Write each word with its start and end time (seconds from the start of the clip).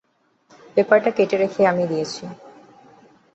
পেপারটা 0.77 1.11
কেটে 1.11 1.35
রেখে 1.37 1.61
দিয়েছি 1.87 2.21
আমি। 2.23 2.35